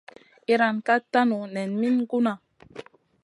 Iyran 0.51 0.77
ka 0.85 0.95
tanu 1.11 1.37
nen 1.53 1.69
min 1.79 1.95
gunna. 2.09 2.33